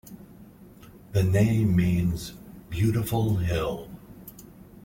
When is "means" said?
1.75-2.31